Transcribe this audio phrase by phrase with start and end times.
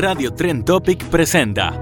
[0.00, 1.78] Radio Tren Topic presenta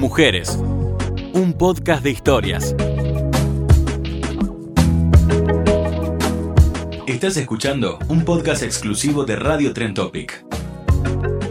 [0.00, 0.58] Mujeres,
[1.32, 2.74] un podcast de historias.
[7.06, 10.44] Estás escuchando un podcast exclusivo de Radio Tren Topic.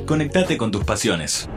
[0.06, 1.50] Conectate con tus pasiones.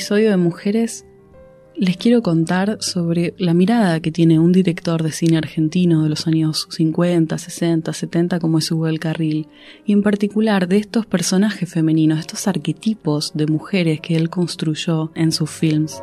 [0.00, 1.04] Episodio de Mujeres
[1.76, 6.26] les quiero contar sobre la mirada que tiene un director de cine argentino de los
[6.26, 9.48] años 50, 60, 70 como es Hugo del Carril,
[9.84, 15.32] y en particular de estos personajes femeninos, estos arquetipos de mujeres que él construyó en
[15.32, 16.02] sus films.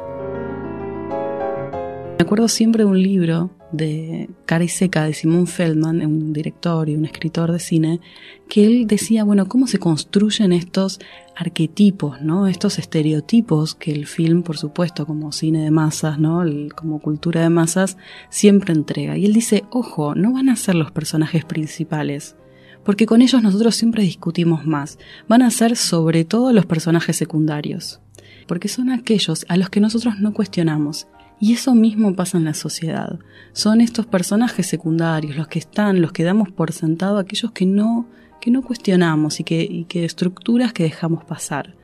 [2.20, 6.90] Me acuerdo siempre de un libro de Cara y Seca de Simon Feldman, un director
[6.90, 8.00] y un escritor de cine,
[8.48, 11.00] que él decía, bueno, cómo se construyen estos
[11.36, 12.48] arquetipos, ¿no?
[12.48, 16.44] Estos estereotipos que el film, por supuesto, como cine de masas, ¿no?
[16.76, 17.98] como cultura de masas,
[18.30, 19.18] siempre entrega.
[19.18, 22.36] Y él dice, ojo, no van a ser los personajes principales,
[22.84, 24.98] porque con ellos nosotros siempre discutimos más.
[25.28, 28.00] Van a ser sobre todo los personajes secundarios,
[28.48, 31.08] porque son aquellos a los que nosotros no cuestionamos
[31.40, 33.20] y eso mismo pasa en la sociedad.
[33.54, 38.08] Son estos personajes secundarios, los que están, los que damos por sentado, aquellos que no,
[38.42, 41.76] que no cuestionamos y que, estructuras que dejamos pasar.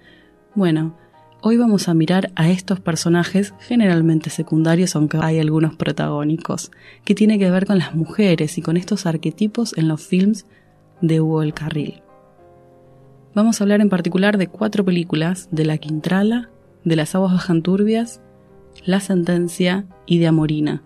[0.55, 0.97] Bueno,
[1.41, 6.71] hoy vamos a mirar a estos personajes generalmente secundarios, aunque hay algunos protagónicos,
[7.05, 10.45] que tiene que ver con las mujeres y con estos arquetipos en los films
[11.01, 12.01] de Hugo el Carril.
[13.35, 16.49] Vamos a hablar en particular de cuatro películas, de La Quintrala,
[16.83, 18.21] de Las aguas bajan turbias,
[18.85, 20.83] la Sentencia y de Amorina.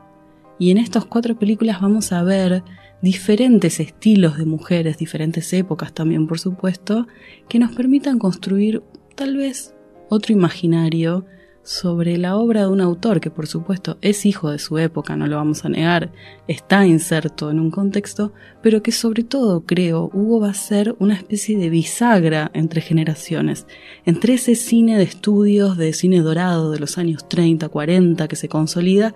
[0.59, 2.63] Y en estas cuatro películas vamos a ver
[3.01, 7.07] diferentes estilos de mujeres, diferentes épocas también, por supuesto,
[7.47, 8.83] que nos permitan construir
[9.15, 9.75] tal vez
[10.09, 11.25] otro imaginario
[11.67, 15.27] sobre la obra de un autor que por supuesto es hijo de su época, no
[15.27, 16.13] lo vamos a negar,
[16.47, 18.31] está inserto en un contexto,
[18.63, 23.67] pero que sobre todo creo Hugo va a ser una especie de bisagra entre generaciones,
[24.05, 28.47] entre ese cine de estudios de cine dorado de los años 30, 40 que se
[28.47, 29.13] consolida,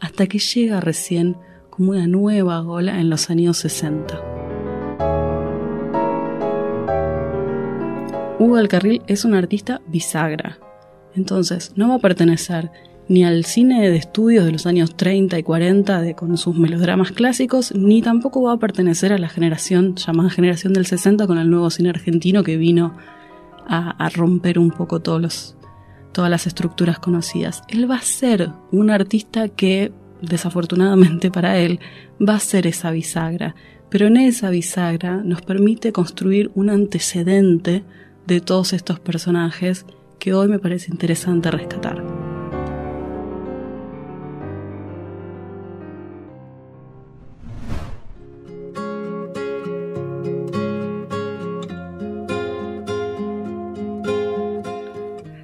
[0.00, 1.36] hasta que llega recién
[1.70, 4.20] como una nueva ola en los años 60.
[8.40, 10.58] Hugo Alcarril es un artista bisagra,
[11.14, 12.70] entonces, no va a pertenecer
[13.08, 17.12] ni al cine de estudios de los años 30 y 40 de, con sus melodramas
[17.12, 21.50] clásicos, ni tampoco va a pertenecer a la generación llamada generación del 60 con el
[21.50, 22.96] nuevo cine argentino que vino
[23.66, 25.54] a, romper un poco todas
[26.14, 27.62] las estructuras conocidas.
[27.68, 31.80] Él va a ser un artista que, desafortunadamente para él,
[32.20, 33.54] va a ser esa bisagra,
[33.88, 37.84] pero en esa bisagra nos permite construir un antecedente
[38.26, 39.86] de todos estos personajes
[40.22, 42.00] que hoy me parece interesante rescatar.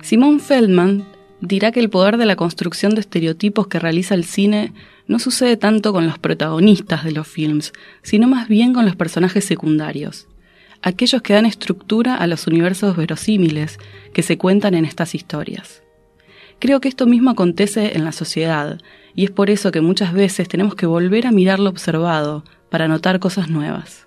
[0.00, 1.04] Simón Feldman
[1.40, 4.72] dirá que el poder de la construcción de estereotipos que realiza el cine
[5.08, 7.72] no sucede tanto con los protagonistas de los films,
[8.02, 10.28] sino más bien con los personajes secundarios
[10.82, 13.78] aquellos que dan estructura a los universos verosímiles
[14.12, 15.82] que se cuentan en estas historias.
[16.58, 18.80] Creo que esto mismo acontece en la sociedad,
[19.14, 22.88] y es por eso que muchas veces tenemos que volver a mirar lo observado para
[22.88, 24.06] notar cosas nuevas.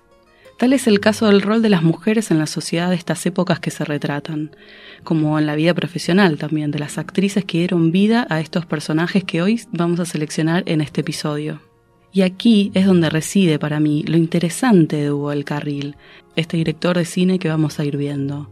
[0.58, 3.58] Tal es el caso del rol de las mujeres en la sociedad de estas épocas
[3.58, 4.54] que se retratan,
[5.02, 9.24] como en la vida profesional también, de las actrices que dieron vida a estos personajes
[9.24, 11.71] que hoy vamos a seleccionar en este episodio.
[12.12, 15.96] Y aquí es donde reside para mí lo interesante de Hugo El Carril,
[16.36, 18.50] este director de cine que vamos a ir viendo.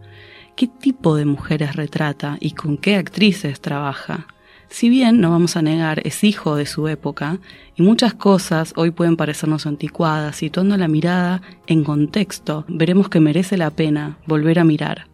[0.57, 4.27] ¿Qué tipo de mujeres retrata y con qué actrices trabaja?
[4.71, 7.39] Si bien, no vamos a negar, es hijo de su época,
[7.77, 13.57] y muchas cosas hoy pueden parecernos anticuadas, situando la mirada en contexto, veremos que merece
[13.57, 15.09] la pena volver a mirar.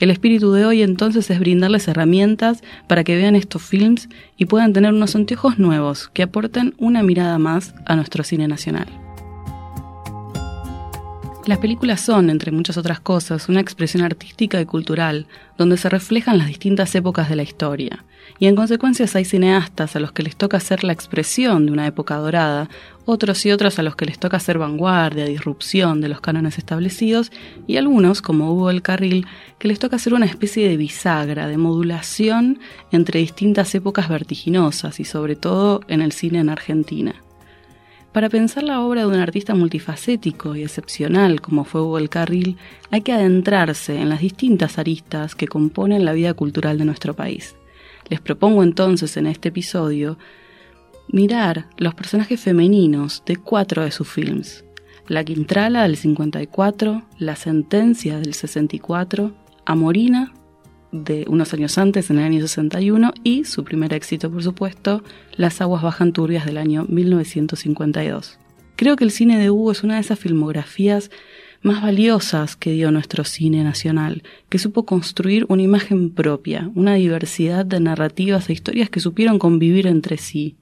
[0.00, 4.08] El espíritu de hoy entonces es brindarles herramientas para que vean estos films
[4.38, 8.88] y puedan tener unos anteojos nuevos que aporten una mirada más a nuestro cine nacional.
[11.44, 15.26] Las películas son, entre muchas otras cosas, una expresión artística y cultural,
[15.58, 18.04] donde se reflejan las distintas épocas de la historia.
[18.40, 21.86] Y en consecuencia hay cineastas a los que les toca hacer la expresión de una
[21.86, 22.70] época dorada,
[23.04, 27.30] otros y otros a los que les toca hacer vanguardia, disrupción de los cánones establecidos,
[27.66, 29.26] y algunos, como Hugo el Carril,
[29.58, 32.60] que les toca hacer una especie de bisagra, de modulación
[32.90, 37.16] entre distintas épocas vertiginosas y sobre todo en el cine en Argentina.
[38.12, 42.56] Para pensar la obra de un artista multifacético y excepcional como fue Hugo el Carril,
[42.90, 47.54] hay que adentrarse en las distintas aristas que componen la vida cultural de nuestro país.
[48.10, 50.18] Les propongo entonces en este episodio
[51.08, 54.64] mirar los personajes femeninos de cuatro de sus films.
[55.06, 59.32] La Quintrala del 54, La Sentencia del 64,
[59.64, 60.32] Amorina
[60.90, 65.04] de unos años antes, en el año 61, y su primer éxito, por supuesto,
[65.36, 68.39] Las aguas bajan turbias del año 1952.
[68.80, 71.10] Creo que el cine de Hugo es una de esas filmografías
[71.60, 77.66] más valiosas que dio nuestro cine nacional, que supo construir una imagen propia, una diversidad
[77.66, 80.56] de narrativas e historias que supieron convivir entre sí,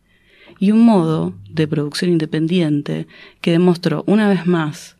[0.59, 3.07] y un modo de producción independiente
[3.41, 4.97] que demostró una vez más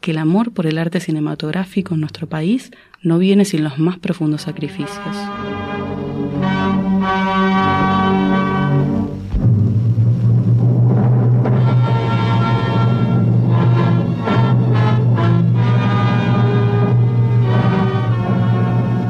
[0.00, 2.70] que el amor por el arte cinematográfico en nuestro país
[3.02, 5.14] no viene sin los más profundos sacrificios.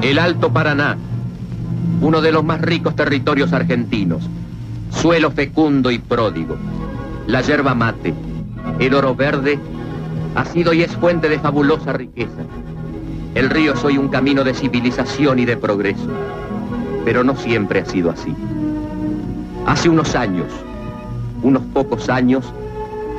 [0.07, 0.97] El Alto Paraná,
[2.01, 4.23] uno de los más ricos territorios argentinos,
[4.89, 6.57] suelo fecundo y pródigo,
[7.27, 8.15] la yerba mate,
[8.79, 9.59] el oro verde,
[10.37, 12.45] ha sido y es fuente de fabulosa riqueza.
[13.35, 16.09] El río es hoy un camino de civilización y de progreso,
[17.05, 18.33] pero no siempre ha sido así.
[19.67, 20.47] Hace unos años,
[21.43, 22.45] unos pocos años,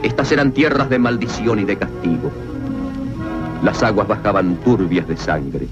[0.03, 2.31] estas eran tierras de maldición y de castigo.
[3.61, 5.67] Las aguas bajaban turbias de sangre.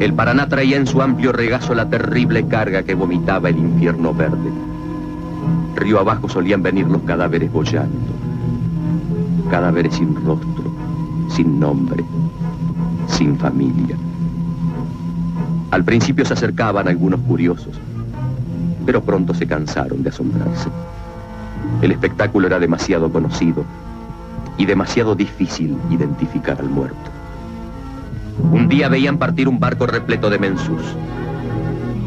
[0.00, 4.50] El Paraná traía en su amplio regazo la terrible carga que vomitaba el infierno verde.
[5.76, 8.12] Río abajo solían venir los cadáveres bollando.
[9.50, 10.64] Cadáveres sin rostro,
[11.28, 12.02] sin nombre,
[13.08, 13.96] sin familia.
[15.70, 17.78] Al principio se acercaban algunos curiosos,
[18.86, 20.68] pero pronto se cansaron de asombrarse.
[21.82, 23.64] El espectáculo era demasiado conocido
[24.56, 27.19] y demasiado difícil identificar al muerto.
[28.52, 30.82] Un día veían partir un barco repleto de mensús.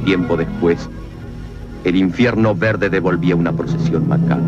[0.05, 0.89] Tiempo después,
[1.83, 4.43] el infierno verde devolvía una procesión macabra.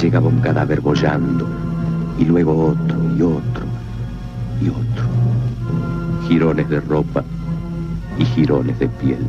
[0.00, 1.46] Llegaba un cadáver bollando,
[2.18, 3.66] y luego otro y otro
[4.60, 5.04] y otro.
[6.26, 7.24] Girones de ropa
[8.18, 9.26] y girones de piel.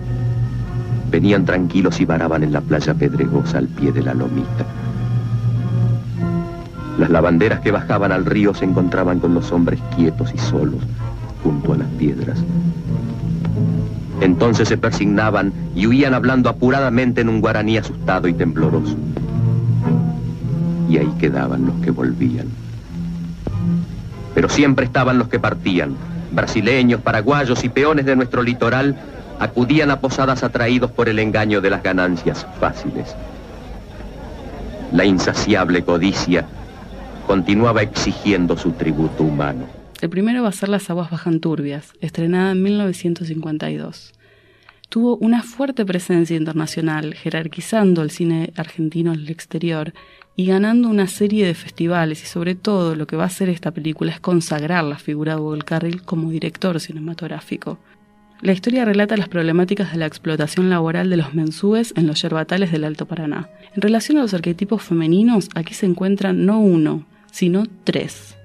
[1.12, 4.66] Venían tranquilos y varaban en la playa pedregosa al pie de la lomita.
[7.00, 10.82] Las lavanderas que bajaban al río se encontraban con los hombres quietos y solos
[11.42, 12.38] junto a las piedras.
[14.20, 18.98] Entonces se persignaban y huían hablando apuradamente en un guaraní asustado y tembloroso.
[20.90, 22.48] Y ahí quedaban los que volvían.
[24.36, 25.96] Pero siempre estaban los que partían.
[26.34, 28.98] Brasileños, paraguayos y peones de nuestro litoral
[29.40, 33.16] acudían a posadas atraídos por el engaño de las ganancias fáciles.
[34.92, 36.46] La insaciable codicia
[37.30, 39.68] continuaba exigiendo su tributo humano.
[40.02, 44.14] El primero va a ser Las aguas bajan turbias, estrenada en 1952.
[44.90, 49.94] Tuvo una fuerte presencia internacional, jerarquizando el cine argentino en el exterior
[50.36, 53.70] y ganando una serie de festivales y sobre todo lo que va a hacer esta
[53.70, 57.78] película es consagrar la figura de Hugo Carril como director cinematográfico.
[58.42, 62.72] La historia relata las problemáticas de la explotación laboral de los mensúes en los yerbatales
[62.72, 63.52] del Alto Paraná.
[63.76, 68.36] En relación a los arquetipos femeninos, aquí se encuentran no uno, sino tres.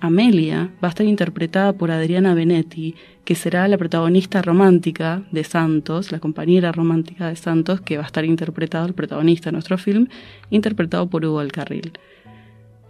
[0.00, 6.12] Amelia va a estar interpretada por Adriana Benetti, que será la protagonista romántica de Santos,
[6.12, 10.08] la compañera romántica de Santos, que va a estar interpretado, el protagonista de nuestro film,
[10.50, 11.92] interpretado por Hugo Alcarril.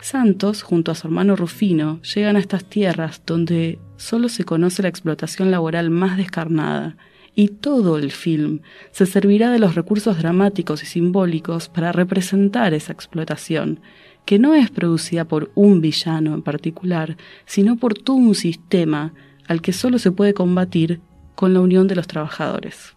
[0.01, 4.89] Santos, junto a su hermano Rufino, llegan a estas tierras donde solo se conoce la
[4.89, 6.97] explotación laboral más descarnada,
[7.35, 8.61] y todo el film
[8.91, 13.81] se servirá de los recursos dramáticos y simbólicos para representar esa explotación
[14.27, 17.17] que no es producida por un villano en particular,
[17.47, 19.15] sino por todo un sistema
[19.49, 21.01] al que solo se puede combatir
[21.35, 22.95] con la unión de los trabajadores.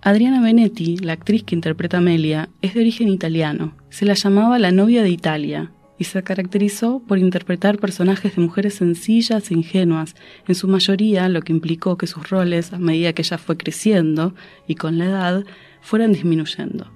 [0.00, 3.76] Adriana Benetti, la actriz que interpreta Amelia, es de origen italiano.
[3.90, 5.70] Se la llamaba la novia de Italia,
[6.02, 10.16] y se caracterizó por interpretar personajes de mujeres sencillas e ingenuas,
[10.48, 14.34] en su mayoría lo que implicó que sus roles, a medida que ella fue creciendo
[14.66, 15.44] y con la edad,
[15.80, 16.90] fueran disminuyendo.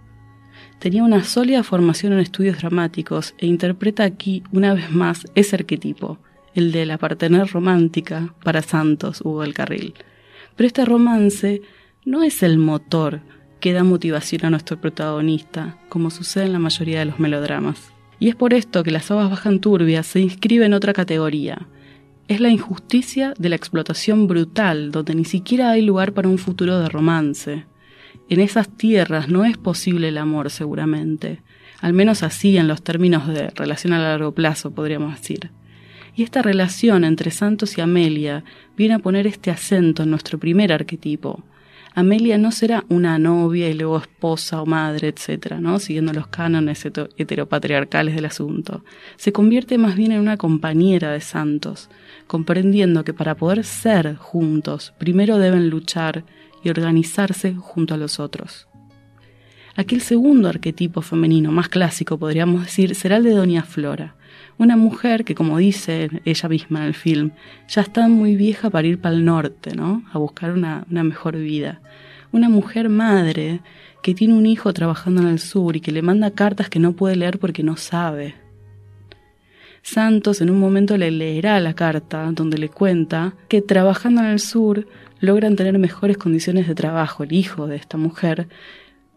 [0.79, 6.19] Tenía una sólida formación en estudios dramáticos e interpreta aquí una vez más ese arquetipo,
[6.55, 9.95] el de la partener romántica para Santos Hugo el Carril.
[10.55, 11.63] Pero este romance
[12.05, 13.21] no es el motor
[13.61, 17.93] que da motivación a nuestro protagonista, como sucede en la mayoría de los melodramas.
[18.19, 21.67] Y es por esto que las aguas bajan turbias se inscribe en otra categoría.
[22.29, 26.79] Es la injusticia de la explotación brutal, donde ni siquiera hay lugar para un futuro
[26.79, 27.67] de romance.
[28.29, 31.43] En esas tierras no es posible el amor seguramente,
[31.81, 35.51] al menos así en los términos de relación a largo plazo podríamos decir.
[36.17, 38.43] Y esta relación entre Santos y Amelia
[38.77, 41.45] viene a poner este acento en nuestro primer arquetipo.
[41.95, 45.79] Amelia no será una novia y luego esposa o madre, etcétera, ¿no?
[45.79, 48.85] Siguiendo los cánones heteropatriarcales del asunto.
[49.17, 51.89] Se convierte más bien en una compañera de Santos,
[52.27, 56.25] comprendiendo que para poder ser juntos, primero deben luchar
[56.67, 58.67] y organizarse junto a los otros.
[59.77, 64.17] Aquel segundo arquetipo femenino más clásico, podríamos decir, será el de Doña Flora,
[64.59, 67.31] una mujer que, como dice ella misma en el film,
[67.69, 70.03] ya está muy vieja para ir para el norte, ¿no?
[70.13, 71.81] A buscar una, una mejor vida.
[72.33, 73.61] Una mujer madre
[74.03, 76.93] que tiene un hijo trabajando en el sur y que le manda cartas que no
[76.93, 78.35] puede leer porque no sabe.
[79.83, 84.41] Santos en un momento le leerá la carta donde le cuenta que trabajando en el
[84.41, 84.89] sur
[85.21, 88.49] logran tener mejores condiciones de trabajo el hijo de esta mujer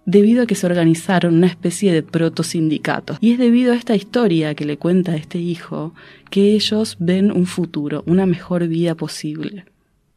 [0.06, 3.18] debido a que se organizaron una especie de proto-sindicatos.
[3.22, 5.94] Y es debido a esta historia que le cuenta este hijo
[6.32, 9.66] que ellos ven un futuro, una mejor vida posible.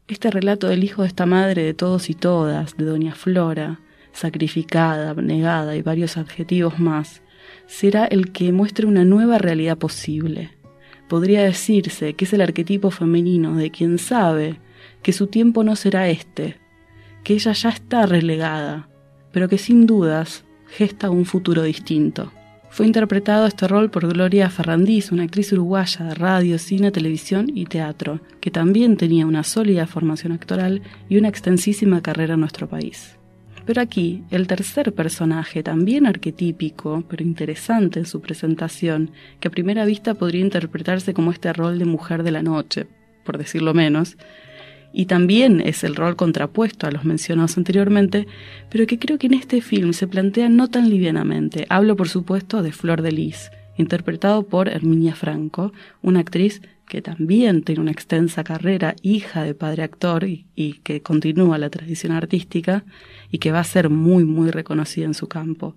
[0.07, 3.81] Este relato del hijo de esta madre de todos y todas, de Doña Flora,
[4.13, 7.21] sacrificada, negada y varios adjetivos más,
[7.67, 10.51] será el que muestre una nueva realidad posible.
[11.07, 14.59] Podría decirse que es el arquetipo femenino de quien sabe
[15.03, 16.57] que su tiempo no será este,
[17.23, 18.89] que ella ya está relegada,
[19.31, 22.31] pero que sin dudas gesta un futuro distinto.
[22.69, 27.65] Fue interpretado este rol por Gloria Ferrandiz, una actriz uruguaya de radio, cine, televisión y
[27.65, 33.19] teatro, que también tenía una sólida formación actoral y una extensísima carrera en nuestro país.
[33.65, 39.85] Pero aquí, el tercer personaje, también arquetípico, pero interesante en su presentación, que a primera
[39.85, 42.87] vista podría interpretarse como este rol de mujer de la noche,
[43.23, 44.17] por decirlo menos,
[44.93, 48.27] y también es el rol contrapuesto a los mencionados anteriormente,
[48.69, 51.65] pero que creo que en este film se plantea no tan livianamente.
[51.69, 55.73] Hablo, por supuesto, de Flor de Lis, interpretado por Herminia Franco,
[56.03, 60.45] una actriz que también tiene una extensa carrera, hija de padre actor y,
[60.83, 62.83] que continúa la tradición artística
[63.31, 65.75] y que va a ser muy, muy reconocida en su campo.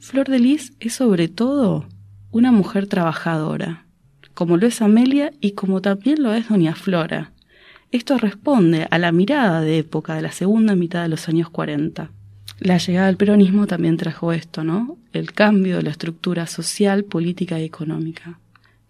[0.00, 1.86] Flor de Lis es sobre todo
[2.32, 3.86] una mujer trabajadora,
[4.34, 7.32] como lo es Amelia y como también lo es Doña Flora,
[7.92, 12.10] esto responde a la mirada de época de la segunda mitad de los años 40.
[12.60, 14.98] La llegada del peronismo también trajo esto, ¿no?
[15.12, 18.38] El cambio de la estructura social, política y económica.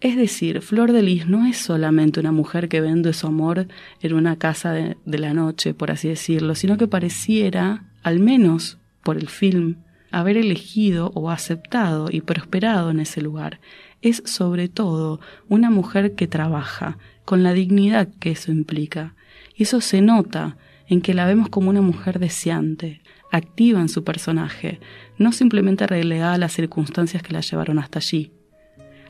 [0.01, 3.69] Es decir, Flor de Lis no es solamente una mujer que vende su amor
[4.01, 8.79] en una casa de, de la noche, por así decirlo, sino que pareciera, al menos
[9.03, 9.77] por el film,
[10.11, 13.61] haber elegido o aceptado y prosperado en ese lugar.
[14.03, 19.15] Es sobre todo una mujer que trabaja, con la dignidad que eso implica.
[19.55, 20.57] Y eso se nota
[20.89, 23.01] en que la vemos como una mujer deseante,
[23.31, 24.81] activa en su personaje,
[25.19, 28.33] no simplemente relegada a las circunstancias que la llevaron hasta allí.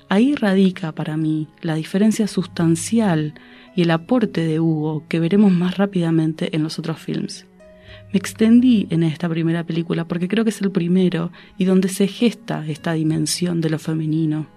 [0.09, 3.35] Ahí radica para mí la diferencia sustancial
[3.77, 7.47] y el aporte de Hugo que veremos más rápidamente en los otros films.
[8.13, 12.09] Me extendí en esta primera película porque creo que es el primero y donde se
[12.09, 14.49] gesta esta dimensión de lo femenino.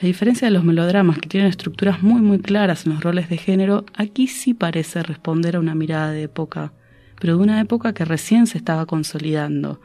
[0.00, 3.36] La diferencia de los melodramas que tienen estructuras muy muy claras en los roles de
[3.36, 6.72] género, aquí sí parece responder a una mirada de época,
[7.20, 9.80] pero de una época que recién se estaba consolidando.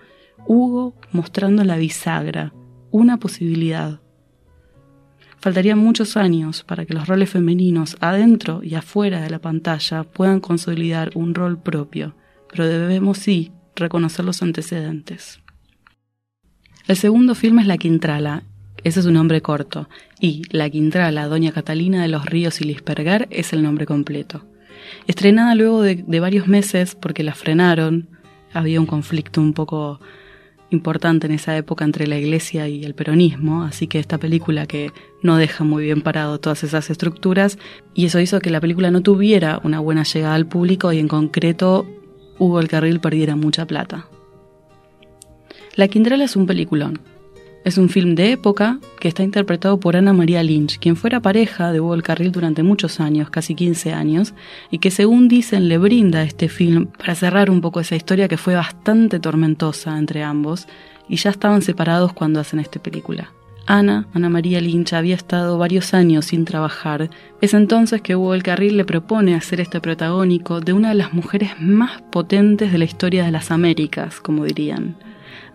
[0.46, 2.54] Hugo mostrando la bisagra,
[2.92, 4.02] una posibilidad.
[5.40, 10.42] Faltarían muchos años para que los roles femeninos adentro y afuera de la pantalla puedan
[10.42, 12.16] consolidar un rol propio,
[12.52, 15.40] pero debemos sí reconocer los antecedentes.
[16.88, 18.44] El segundo filme es La Quintrala,
[18.84, 19.88] ese es un nombre corto.
[20.20, 24.44] Y La Quintrala, Doña Catalina de los Ríos y Lispergar es el nombre completo.
[25.08, 28.08] Estrenada luego de, varios meses porque la frenaron,
[28.54, 30.00] había un conflicto un poco
[30.70, 34.92] importante en esa época entre la iglesia y el peronismo, así que esta película que
[35.22, 37.60] no deja muy bien parado todas esas estructuras,
[37.94, 41.08] y eso hizo que la película no tuviera una buena llegada al público y en
[41.08, 41.86] concreto
[42.40, 44.08] Hugo el Carril perdiera mucha plata.
[45.76, 47.00] La Quintrala es un peliculón,
[47.64, 51.72] Es un film de época que está interpretado por Ana María Lynch, quien fuera pareja
[51.72, 54.34] de Hugo el Carril durante muchos años, casi 15 años,
[54.70, 58.36] y que según dicen le brinda este film para cerrar un poco esa historia que
[58.36, 60.68] fue bastante tormentosa entre ambos,
[61.08, 63.32] y ya estaban separados cuando hacen esta película.
[63.66, 67.10] Ana, Ana María Lynch, había estado varios años sin trabajar.
[67.40, 71.14] Es entonces que Hugo el Carril le propone hacer este protagónico de una de las
[71.14, 74.98] mujeres más potentes de la historia de las Américas, como dirían.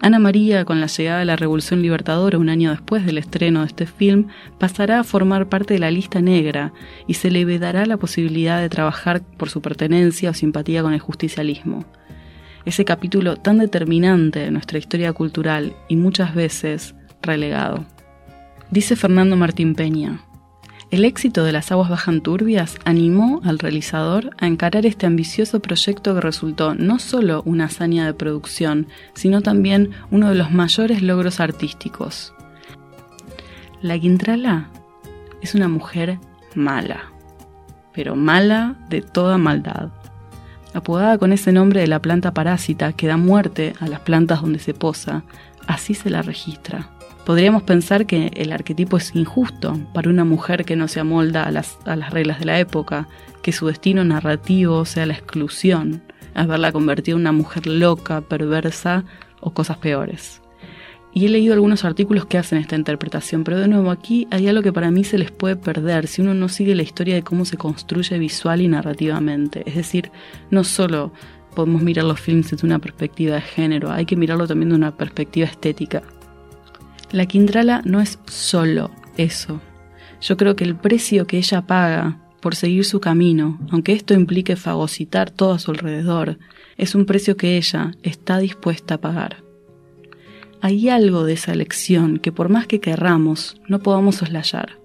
[0.00, 3.67] Ana María, con la llegada de la Revolución Libertadora un año después del estreno de
[3.67, 4.28] este film,
[4.59, 6.73] pasará a formar parte de la lista negra
[7.09, 11.00] y se le vedará la posibilidad de trabajar por su pertenencia o simpatía con el
[11.00, 11.85] justicialismo.
[12.64, 17.85] Ese capítulo tan determinante de nuestra historia cultural y muchas veces relegado.
[18.71, 20.21] Dice Fernando Martín Peña,
[20.90, 26.14] el éxito de Las aguas bajan turbias animó al realizador a encarar este ambicioso proyecto
[26.14, 31.40] que resultó no solo una hazaña de producción, sino también uno de los mayores logros
[31.40, 32.33] artísticos.
[33.83, 34.71] La Quintrala
[35.42, 36.18] es una mujer
[36.54, 37.12] mala,
[37.92, 39.90] pero mala de toda maldad.
[40.73, 44.59] Apodada con ese nombre de la planta parásita que da muerte a las plantas donde
[44.59, 45.23] se posa,
[45.66, 46.98] así se la registra.
[47.28, 51.50] Podríamos pensar que el arquetipo es injusto para una mujer que no se amolda a
[51.50, 51.76] las,
[52.11, 53.06] reglas de la época,
[53.42, 56.00] que su destino narrativo sea la exclusión,
[56.32, 59.04] haberla convertido en una mujer loca, perversa
[59.42, 60.40] o cosas peores.
[61.12, 64.62] Y he leído algunos artículos que hacen esta interpretación, pero de nuevo aquí hay algo
[64.62, 67.44] que para mí se les puede perder si uno no sigue la historia de cómo
[67.44, 69.64] se construye visual y narrativamente.
[69.66, 70.11] Es decir,
[70.50, 71.12] no solo
[71.54, 74.97] podemos mirar los films desde una perspectiva de género, hay que mirarlo también de una
[74.97, 76.02] perspectiva estética.
[77.11, 79.61] La Quintrala no es solo eso.
[80.21, 84.57] Yo creo que el precio que ella paga por seguir su camino, aunque esto implique
[84.57, 86.38] fagocitar todo a su alrededor,
[86.77, 89.43] es un precio que ella está dispuesta a pagar.
[90.61, 94.79] Hay algo de esa elección que por más que querramos, no podamos soslayar.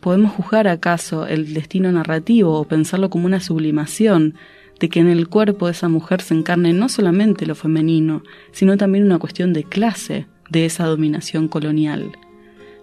[0.00, 4.34] ¿Podemos juzgar acaso el destino narrativo o pensarlo como una sublimación
[4.78, 8.76] de que en el cuerpo de esa mujer se encarne no solamente lo femenino, sino
[8.76, 12.12] también una cuestión de clase, de esa dominación colonial.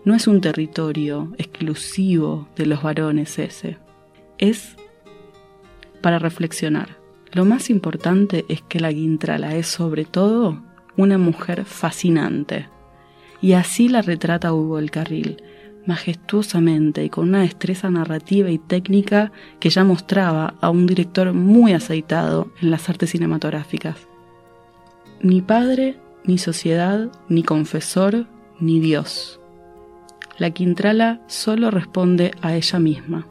[0.06, 3.78] No es un territorio exclusivo de los varones ese.
[4.38, 4.76] Es
[6.02, 6.98] para reflexionar.
[7.32, 10.62] Lo más importante es que la Guintrala es sobre todo
[10.98, 12.68] una mujer fascinante.
[13.42, 15.42] Y así la retrata Hugo el Carril,
[15.86, 21.74] majestuosamente y con una destreza narrativa y técnica que ya mostraba a un director muy
[21.74, 24.08] aceitado en las artes cinematográficas.
[25.22, 28.28] Ni padre ni sociedad, ni confesor,
[28.60, 29.40] ni Dios.
[30.38, 33.28] La Quintrala solo responde a ella misma.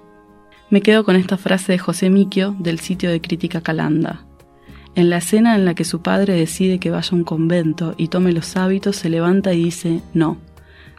[0.70, 4.24] Me quedo con esta frase de José Miquio del sitio de crítica Calanda.
[4.94, 8.08] En la escena en la que su padre decide que vaya a un convento y
[8.08, 10.38] tome los hábitos, se levanta y dice no.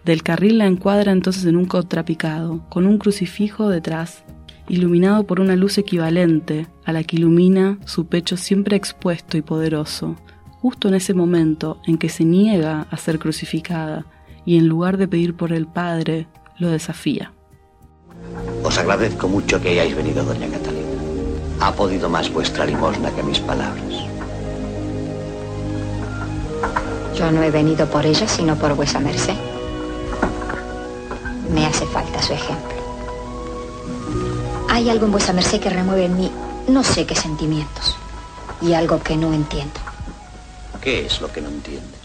[0.04, 4.24] Del carril la encuadra entonces en un contrapicado, con un crucifijo detrás,
[4.68, 10.18] iluminado por una luz equivalente a la que ilumina su pecho siempre expuesto y poderoso,
[10.63, 14.06] justo en ese momento en que se niega a ser crucificada
[14.45, 16.26] y en lugar de pedir por el Padre,
[16.58, 17.34] lo desafía.
[18.63, 20.88] Os agradezco mucho que hayáis venido, doña Catalina.
[21.60, 23.84] Ha podido más vuestra limosna que mis palabras.
[27.17, 29.36] Yo no he venido por ella, sino por vuesa merced.
[31.54, 32.78] Me hace falta su ejemplo.
[34.69, 36.32] Hay algo en vuesa merced que remueve en mí
[36.69, 37.97] no sé qué sentimientos
[38.62, 39.83] y algo que no entiendo.
[40.84, 41.98] ¿Qué es lo que no entiende?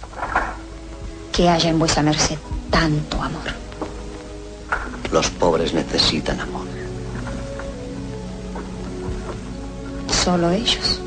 [1.32, 2.38] Que haya en vuesa merced
[2.70, 3.42] tanto amor.
[5.10, 6.64] Los pobres necesitan amor.
[10.08, 11.00] Solo ellos.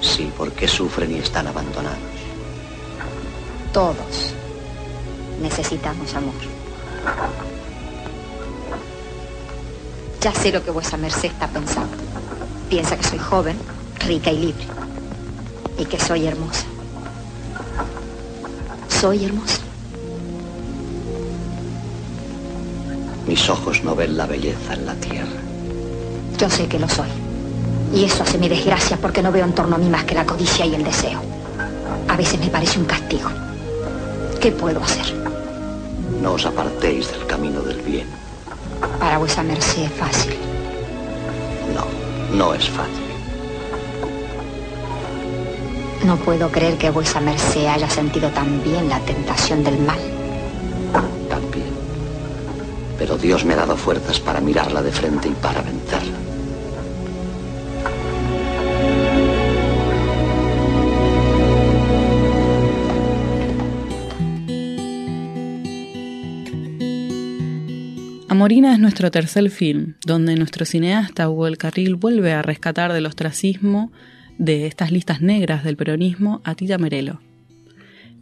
[0.00, 1.98] Sí, porque sufren y están abandonados.
[3.72, 4.34] Todos
[5.40, 6.34] necesitamos amor.
[10.20, 11.96] Ya sé lo que vuesa merced está pensando.
[12.68, 13.56] Piensa que soy joven,
[14.00, 14.66] rica y libre.
[15.78, 16.64] Y que soy hermosa.
[18.88, 19.58] Soy hermosa.
[23.26, 25.40] Mis ojos no ven la belleza en la tierra.
[26.38, 27.08] Yo sé que lo soy.
[27.94, 30.24] Y eso hace mi desgracia porque no veo en torno a mí más que la
[30.24, 31.20] codicia y el deseo.
[32.08, 33.28] A veces me parece un castigo.
[34.40, 35.14] ¿Qué puedo hacer?
[36.22, 38.06] No os apartéis del camino del bien.
[39.00, 40.34] Para vuesa merced es fácil.
[41.74, 43.05] No, no es fácil.
[46.06, 49.98] No puedo creer que vuesa merced haya sentido tan bien la tentación del mal.
[51.28, 51.66] También.
[52.96, 56.16] Pero Dios me ha dado fuerzas para mirarla de frente y para vencerla.
[68.28, 73.06] Amorina es nuestro tercer film, donde nuestro cineasta Hugo El Carril vuelve a rescatar del
[73.06, 73.90] ostracismo
[74.38, 77.20] de estas listas negras del peronismo a Tita Merelo.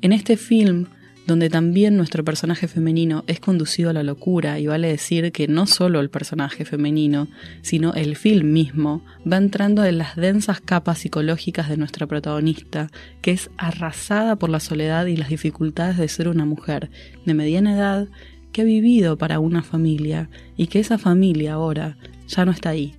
[0.01, 0.87] En este film,
[1.27, 5.67] donde también nuestro personaje femenino es conducido a la locura, y vale decir que no
[5.67, 7.29] solo el personaje femenino,
[7.63, 12.91] sino el film mismo, va entrando en las densas capas psicológicas de nuestra protagonista,
[13.23, 16.91] que es arrasada por la soledad y las dificultades de ser una mujer
[17.25, 18.09] de mediana edad
[18.53, 21.97] que ha vivido para una familia y que esa familia ahora
[22.29, 22.95] ya no está ahí.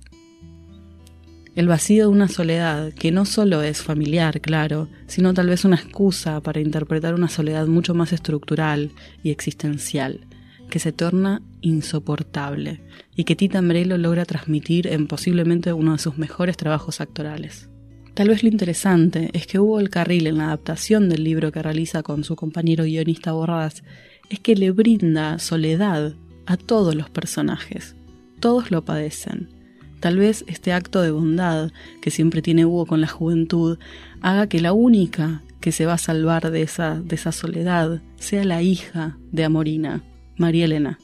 [1.56, 5.76] El vacío de una soledad que no solo es familiar, claro, sino tal vez una
[5.76, 8.90] excusa para interpretar una soledad mucho más estructural
[9.22, 10.20] y existencial,
[10.68, 12.82] que se torna insoportable
[13.16, 17.70] y que Tita Ambrelo logra transmitir en posiblemente uno de sus mejores trabajos actorales.
[18.12, 21.62] Tal vez lo interesante es que hubo el carril en la adaptación del libro que
[21.62, 23.82] realiza con su compañero guionista Borras
[24.28, 27.96] es que le brinda soledad a todos los personajes.
[28.40, 29.55] Todos lo padecen.
[30.00, 33.78] Tal vez este acto de bondad que siempre tiene Hugo con la juventud
[34.20, 38.44] haga que la única que se va a salvar de esa, de esa soledad sea
[38.44, 40.04] la hija de Amorina,
[40.36, 40.98] María Elena.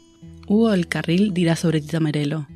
[0.47, 2.47] Hugo del Carril dirá sobre Tita Merelo.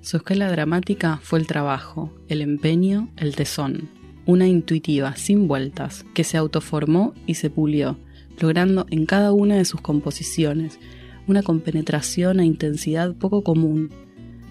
[0.00, 3.88] Su escuela dramática fue el trabajo, el empeño, el tesón.
[4.24, 7.98] Una intuitiva, sin vueltas, que se autoformó y se pulió,
[8.38, 10.78] logrando en cada una de sus composiciones
[11.26, 13.90] una compenetración e intensidad poco común.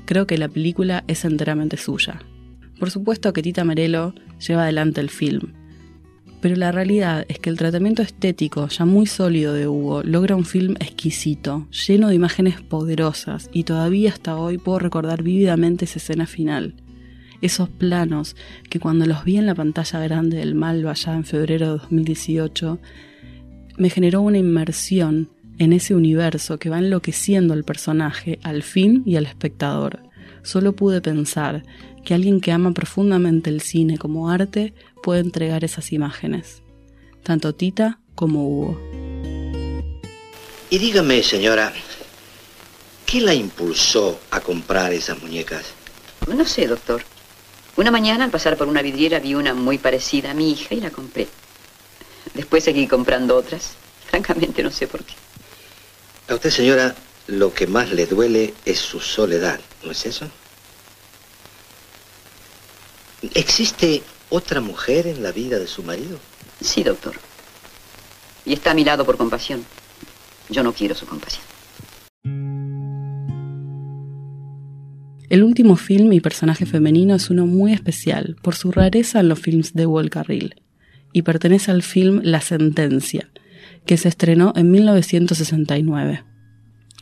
[0.10, 2.20] Creo que la película es enteramente suya.
[2.80, 5.54] Por supuesto que Tita Merelo lleva adelante el film,
[6.42, 10.46] pero la realidad es que el tratamiento estético ya muy sólido de Hugo logra un
[10.46, 16.26] film exquisito, lleno de imágenes poderosas, y todavía hasta hoy puedo recordar vívidamente esa escena
[16.26, 16.74] final.
[17.44, 18.36] Esos planos
[18.68, 22.80] que cuando los vi en la pantalla grande del Malva allá en febrero de 2018
[23.78, 29.18] me generó una inmersión en ese universo que va enloqueciendo al personaje, al fin y
[29.18, 30.00] al espectador.
[30.42, 31.64] Solo pude pensar
[32.04, 36.64] que alguien que ama profundamente el cine como arte puede entregar esas imágenes,
[37.24, 38.80] tanto Tita como Hugo.
[40.70, 41.74] Y dígame, señora,
[43.06, 45.74] ¿qué la impulsó a comprar esas muñecas?
[46.28, 47.02] No sé, doctor.
[47.76, 50.82] Una mañana al pasar por una vidriera vi una muy parecida a mi hija y
[50.82, 51.28] la compré.
[52.34, 53.74] Después seguí comprando otras.
[54.10, 55.14] Francamente no sé por qué.
[56.30, 60.30] A usted, señora, lo que más le duele es su soledad, ¿no es eso?
[63.34, 66.20] ¿Existe otra mujer en la vida de su marido?
[66.62, 67.16] Sí, doctor.
[68.46, 69.66] Y está a mi lado por compasión.
[70.50, 71.44] Yo no quiero su compasión.
[75.30, 79.40] El último film y personaje femenino es uno muy especial por su rareza en los
[79.40, 80.62] films de Walt Carril
[81.12, 83.32] y pertenece al film La Sentencia,
[83.86, 86.24] que se estrenó en 1969.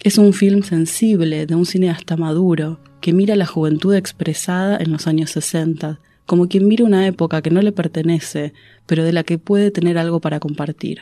[0.04, 5.08] Es un film sensible de un cineasta maduro que mira la juventud expresada en los
[5.08, 8.54] años 60, como quien mira una época que no le pertenece,
[8.86, 11.02] pero de la que puede tener algo para compartir.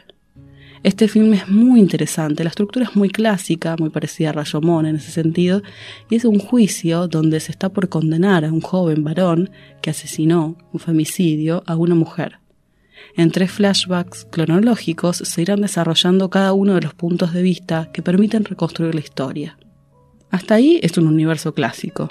[0.83, 4.97] Este film es muy interesante, la estructura es muy clásica, muy parecida a Rayomón en
[4.97, 5.63] ese sentido,
[6.11, 9.49] y es un juicio donde se está por condenar a un joven varón
[9.81, 12.37] que asesinó, un femicidio, a una mujer.
[13.15, 18.01] En tres flashbacks cronológicos se irán desarrollando cada uno de los puntos de vista que
[18.01, 19.57] permiten reconstruir la historia.
[20.31, 22.09] Hasta ahí es un universo clásico.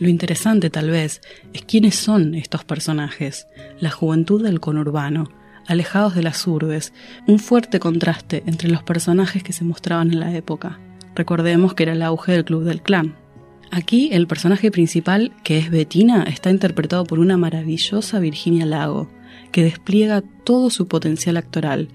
[0.00, 1.20] Lo interesante tal vez
[1.52, 3.46] es quiénes son estos personajes,
[3.80, 5.30] la juventud del conurbano,
[5.66, 6.92] alejados de las urbes,
[7.26, 10.80] un fuerte contraste entre los personajes que se mostraban en la época.
[11.14, 13.16] Recordemos que era el auge del Club del Clan.
[13.70, 19.10] Aquí el personaje principal, que es Bettina, está interpretado por una maravillosa Virginia Lago,
[19.52, 21.88] que despliega todo su potencial actoral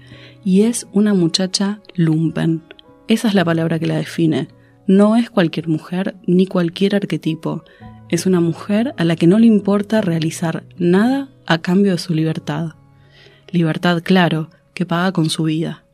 [0.44, 2.62] y es una muchacha lumpen.
[3.08, 4.48] Esa es la palabra que la define.
[4.86, 7.64] No es cualquier mujer ni cualquier arquetipo.
[8.08, 12.14] Es una mujer a la que no le importa realizar nada a cambio de su
[12.14, 12.74] libertad.
[13.50, 15.84] Libertad, claro, que paga con su vida.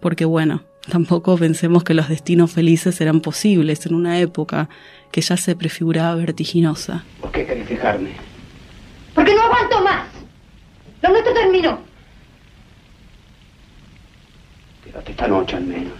[0.00, 4.68] Porque bueno, tampoco pensemos que los destinos felices eran posibles en una época
[5.10, 7.04] que ya se prefiguraba vertiginosa.
[7.20, 8.10] ¿Por qué querés fijarme?
[9.14, 10.13] Porque no aguanto más.
[11.04, 11.78] Lo nuestro terminó.
[14.82, 15.98] Quédate esta noche al menos.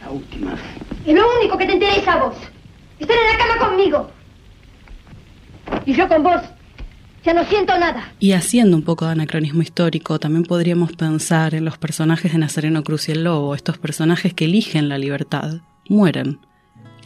[0.00, 0.56] La última.
[1.04, 2.36] Es lo único que te interesa a vos.
[2.98, 4.10] Estar en la cama conmigo.
[5.84, 6.40] Y yo con vos.
[7.24, 8.14] Ya no siento nada.
[8.20, 12.82] Y haciendo un poco de anacronismo histórico, también podríamos pensar en los personajes de Nazareno
[12.84, 15.56] Cruz y el Lobo, estos personajes que eligen la libertad,
[15.90, 16.40] mueren.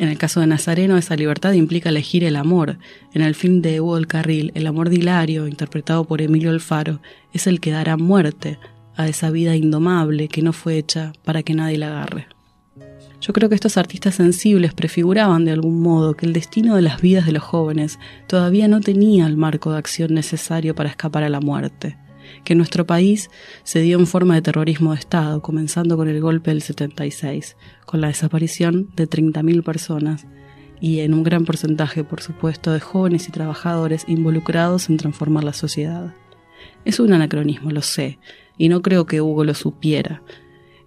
[0.01, 2.79] En el caso de Nazareno, esa libertad implica elegir el amor.
[3.13, 7.03] En el film de Hugo del Carril, el amor de Hilario, interpretado por Emilio Alfaro,
[7.35, 8.59] es el que dará muerte
[8.97, 12.29] a esa vida indomable que no fue hecha para que nadie la agarre.
[13.21, 17.03] Yo creo que estos artistas sensibles prefiguraban de algún modo que el destino de las
[17.03, 21.29] vidas de los jóvenes todavía no tenía el marco de acción necesario para escapar a
[21.29, 21.99] la muerte,
[22.45, 23.31] que nuestro país
[23.63, 28.01] se dio en forma de terrorismo de Estado, comenzando con el golpe del 76, con
[28.01, 30.27] la desaparición de 30.000 personas
[30.81, 35.53] y en un gran porcentaje, por supuesto, de jóvenes y trabajadores involucrados en transformar la
[35.53, 36.15] sociedad.
[36.85, 38.19] Es un anacronismo, lo sé,
[38.57, 40.23] y no creo que Hugo lo supiera,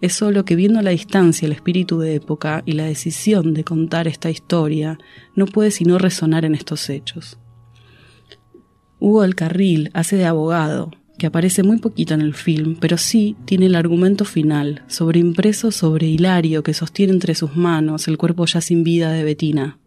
[0.04, 4.06] es solo que viendo la distancia el espíritu de época y la decisión de contar
[4.06, 4.98] esta historia,
[5.34, 7.40] no puede sino resonar en estos hechos.
[9.00, 13.36] Hugo del Carril hace de abogado, que aparece muy poquito en el film, pero sí
[13.46, 18.62] tiene el argumento final, sobreimpreso sobre Hilario que sostiene entre sus manos el cuerpo ya
[18.62, 19.80] sin vida de Betina.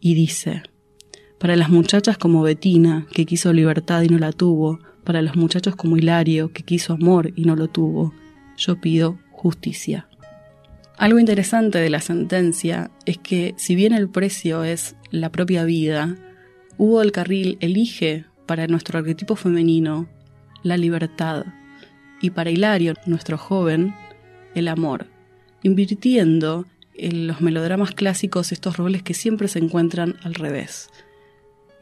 [0.00, 0.62] Y dice,
[1.38, 5.76] para las muchachas como Betina, que quiso libertad y no la tuvo, para los muchachos
[5.76, 8.12] como Hilario, que quiso amor y no lo tuvo,
[8.56, 10.08] yo pido justicia.
[10.96, 16.16] Algo interesante de la sentencia es que si bien el precio es la propia vida,
[16.78, 20.08] Hugo del Carril elige para nuestro arquetipo femenino
[20.66, 21.46] la libertad
[22.20, 23.94] y para Hilario, nuestro joven,
[24.54, 25.06] el amor,
[25.62, 30.88] invirtiendo en los melodramas clásicos estos roles que siempre se encuentran al revés.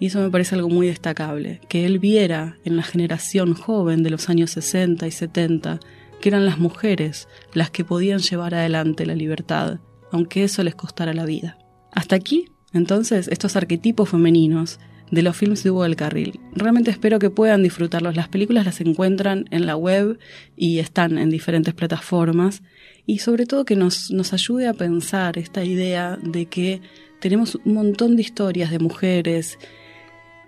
[0.00, 4.10] Y eso me parece algo muy destacable, que él viera en la generación joven de
[4.10, 5.80] los años 60 y 70
[6.20, 9.78] que eran las mujeres las que podían llevar adelante la libertad,
[10.10, 11.58] aunque eso les costara la vida.
[11.92, 14.80] Hasta aquí, entonces, estos arquetipos femeninos
[15.14, 16.40] de los films de Hugo del Carril.
[16.54, 18.16] Realmente espero que puedan disfrutarlos.
[18.16, 20.18] Las películas las encuentran en la web
[20.56, 22.62] y están en diferentes plataformas.
[23.06, 26.80] Y sobre todo que nos, nos ayude a pensar esta idea de que
[27.20, 29.58] tenemos un montón de historias de mujeres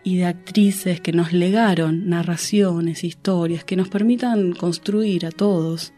[0.03, 5.93] y de actrices que nos legaron narraciones, historias que nos permitan construir a todos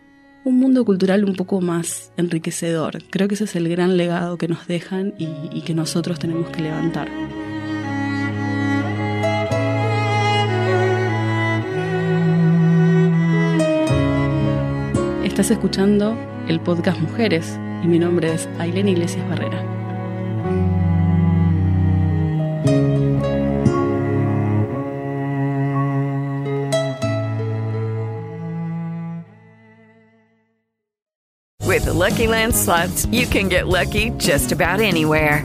[0.45, 3.03] un mundo cultural un poco más enriquecedor.
[3.11, 6.49] Creo que ese es el gran legado que nos dejan y, y que nosotros tenemos
[6.51, 7.09] que levantar.
[15.39, 19.63] Estás escuchando el podcast Mujeres y mi nombre es Ailén Iglesias Barrera.
[31.65, 35.45] With the Lucky Land slots, you can get lucky just about anywhere.